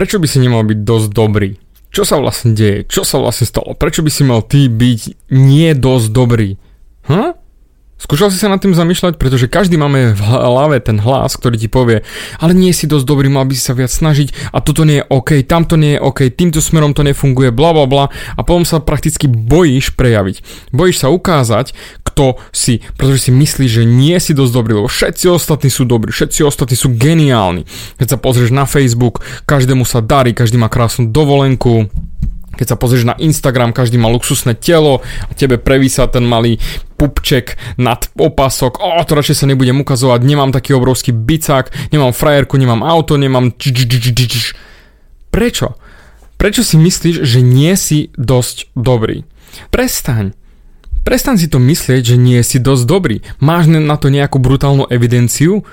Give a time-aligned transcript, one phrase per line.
[0.00, 1.60] prečo by si nemal byť dosť dobrý?
[1.92, 2.88] Čo sa vlastne deje?
[2.88, 3.76] Čo sa vlastne stalo?
[3.76, 6.56] Prečo by si mal ty byť nie dosť dobrý?
[7.04, 7.36] Hm?
[8.10, 11.70] Skúšal si sa nad tým zamýšľať, pretože každý máme v hlave ten hlas, ktorý ti
[11.70, 12.02] povie,
[12.42, 15.06] ale nie si dosť dobrý, mal by si sa viac snažiť a toto nie je
[15.14, 18.82] OK, tamto nie je OK, týmto smerom to nefunguje, bla bla bla a potom sa
[18.82, 20.42] prakticky bojíš prejaviť.
[20.74, 21.70] Bojíš sa ukázať,
[22.02, 26.10] kto si, pretože si myslíš, že nie si dosť dobrý, lebo všetci ostatní sú dobrí,
[26.10, 27.62] všetci ostatní sú geniálni.
[28.02, 31.86] Keď sa pozrieš na Facebook, každému sa darí, každý má krásnu dovolenku,
[32.60, 36.60] keď sa pozrieš na Instagram, každý má luxusné telo a tebe prevísa ten malý
[37.00, 38.76] pupček nad opasok.
[38.76, 43.56] O, to radšej sa nebudem ukazovať, nemám taký obrovský bicák, nemám frajerku, nemám auto, nemám...
[45.32, 45.80] Prečo?
[46.36, 49.24] Prečo si myslíš, že nie si dosť dobrý?
[49.72, 50.36] Prestaň.
[51.00, 53.24] Prestaň si to myslieť, že nie si dosť dobrý.
[53.40, 55.64] Máš na to nejakú brutálnu evidenciu?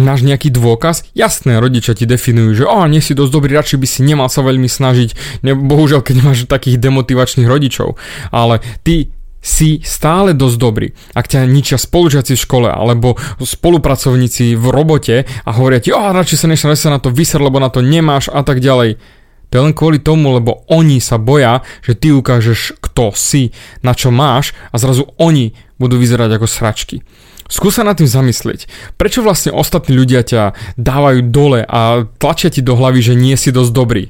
[0.00, 1.08] Máš nejaký dôkaz?
[1.16, 4.44] Jasné, rodičia ti definujú, že o, nie si dosť dobrý, radšej by si nemal sa
[4.44, 7.96] veľmi snažiť, ne, bohužiaľ, keď máš takých demotivačných rodičov,
[8.30, 9.10] ale ty
[9.46, 10.90] si stále dosť dobrý.
[11.14, 16.38] Ak ťa ničia spolužiaci v škole alebo spolupracovníci v robote a hovoria ti, o, radšej
[16.38, 18.98] sa nešla sa na to vyser, lebo na to nemáš a tak ďalej.
[19.46, 23.52] To je len kvôli tomu, lebo oni sa boja, že ty ukážeš, kto si,
[23.84, 27.04] na čo máš a zrazu oni budú vyzerať ako sračky.
[27.44, 28.64] Skús sa nad tým zamyslieť.
[28.96, 33.52] Prečo vlastne ostatní ľudia ťa dávajú dole a tlačia ti do hlavy, že nie si
[33.52, 34.04] dosť dobrý?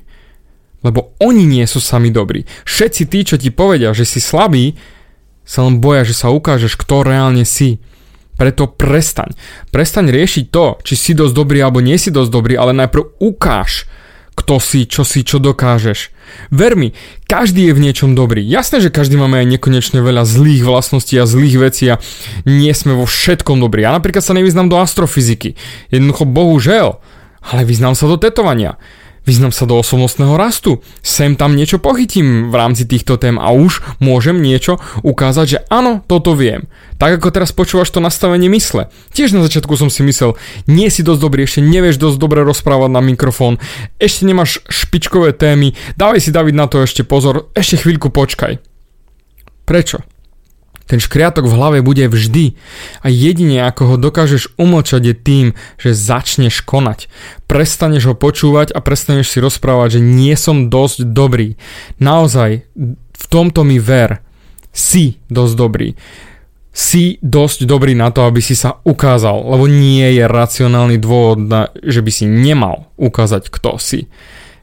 [0.86, 2.46] Lebo oni nie sú sami dobrí.
[2.62, 4.78] Všetci tí, čo ti povedia, že si slabý,
[5.42, 7.82] sa len boja, že sa ukážeš, kto reálne si.
[8.38, 9.34] Preto prestaň.
[9.74, 13.90] Prestaň riešiť to, či si dosť dobrý alebo nie si dosť dobrý, ale najprv ukáž,
[14.36, 16.12] kto si, čo si, čo dokážeš.
[16.52, 16.92] Ver mi,
[17.24, 18.44] každý je v niečom dobrý.
[18.44, 21.96] Jasné, že každý máme aj nekonečne veľa zlých vlastností a zlých vecí a
[22.44, 23.88] nie sme vo všetkom dobrí.
[23.88, 25.56] Ja napríklad sa nevyznám do astrofyziky.
[25.88, 27.00] Jednoducho, bohužel.
[27.40, 28.76] Ale vyznám sa do tetovania.
[29.26, 30.80] Vyznam sa do osobnostného rastu.
[31.02, 36.00] Sem tam niečo pochytím v rámci týchto tém a už môžem niečo ukázať, že áno,
[36.06, 36.70] toto viem.
[36.96, 38.86] Tak ako teraz počúvaš to nastavenie mysle.
[39.10, 40.38] Tiež na začiatku som si myslel,
[40.70, 43.58] nie si dosť dobrý, ešte nevieš dosť dobre rozprávať na mikrofón,
[43.98, 48.62] ešte nemáš špičkové témy, dávaj si David na to ešte pozor, ešte chvíľku počkaj.
[49.66, 50.15] Prečo?
[50.86, 52.54] Ten škriatok v hlave bude vždy
[53.02, 55.46] a jedine ako ho dokážeš umlčať je tým,
[55.82, 57.10] že začneš konať.
[57.50, 61.58] Prestaneš ho počúvať a prestaneš si rozprávať, že nie som dosť dobrý.
[61.98, 62.70] Naozaj,
[63.16, 64.22] v tomto mi ver.
[64.76, 65.88] Si dosť dobrý.
[66.76, 71.48] Si dosť dobrý na to, aby si sa ukázal, lebo nie je racionálny dôvod,
[71.80, 74.12] že by si nemal ukázať, kto si.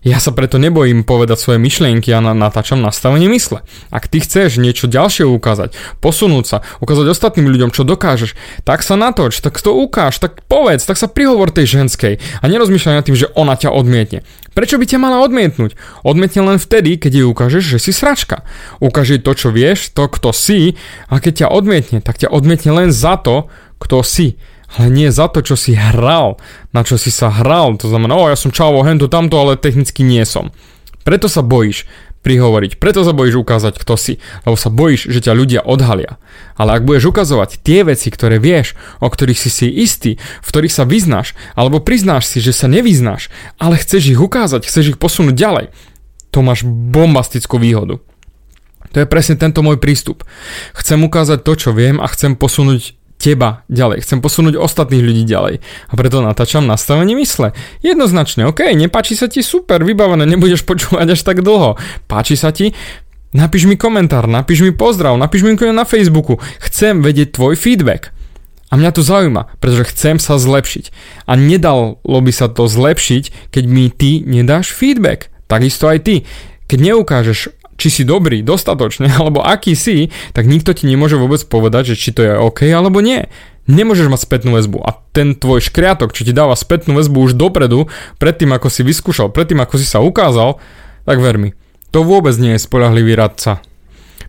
[0.03, 3.63] Ja sa preto nebojím povedať svoje myšlienky a natáčam nastavenie mysle.
[3.87, 5.71] Ak ty chceš niečo ďalšie ukázať,
[6.03, 8.35] posunúť sa, ukázať ostatným ľuďom, čo dokážeš,
[8.67, 12.99] tak sa natoč, tak to ukáž, tak povedz, tak sa prihovor tej ženskej a nerozmýšľaj
[12.99, 14.27] nad tým, že ona ťa odmietne.
[14.51, 15.79] Prečo by ťa mala odmietnúť?
[16.03, 18.43] Odmietne len vtedy, keď jej ukážeš, že si sračka.
[18.83, 20.75] Ukáži to, čo vieš, to, kto si
[21.07, 23.47] a keď ťa odmietne, tak ťa odmietne len za to,
[23.79, 24.35] kto si
[24.73, 26.41] ale nie za to, čo si hral,
[26.73, 27.77] na čo si sa hral.
[27.77, 30.49] To znamená, o, ja som čavo, hento, tamto, ale technicky nie som.
[31.05, 31.85] Preto sa bojíš
[32.23, 34.13] prihovoriť, preto sa bojíš ukázať, kto si,
[34.47, 36.17] lebo sa bojíš, že ťa ľudia odhalia.
[36.55, 40.71] Ale ak budeš ukazovať tie veci, ktoré vieš, o ktorých si si istý, v ktorých
[40.71, 43.27] sa vyznáš, alebo priznáš si, že sa nevyznáš,
[43.59, 45.65] ale chceš ich ukázať, chceš ich posunúť ďalej,
[46.31, 47.99] to máš bombastickú výhodu.
[48.93, 50.23] To je presne tento môj prístup.
[50.71, 55.63] Chcem ukázať to, čo viem a chcem posunúť teba ďalej, chcem posunúť ostatných ľudí ďalej.
[55.63, 57.55] A preto natáčam nastavenie mysle.
[57.79, 61.79] Jednoznačne, OK, nepáči sa ti, super, vybavené, nebudeš počúvať až tak dlho.
[62.11, 62.75] Páči sa ti,
[63.31, 66.43] napíš mi komentár, napíš mi pozdrav, napíš mi na Facebooku.
[66.59, 68.11] Chcem vedieť tvoj feedback.
[68.67, 70.91] A mňa to zaujíma, pretože chcem sa zlepšiť.
[71.29, 75.29] A nedalo by sa to zlepšiť, keď mi ty nedáš feedback.
[75.45, 76.15] Takisto aj ty.
[76.65, 81.93] Keď neukážeš či si dobrý dostatočne, alebo aký si, tak nikto ti nemôže vôbec povedať,
[81.93, 83.25] že či to je OK alebo nie.
[83.63, 87.87] Nemôžeš mať spätnú väzbu a ten tvoj škriatok, čo ti dáva spätnú väzbu už dopredu,
[88.19, 90.59] predtým ako si vyskúšal, predtým ako si sa ukázal,
[91.07, 91.55] tak ver mi,
[91.95, 93.63] to vôbec nie je spolahlivý radca.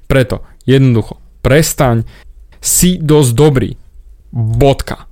[0.07, 2.07] Preto, jednoducho, prestaň,
[2.63, 3.71] si dosť dobrý.
[4.31, 5.11] Bodka.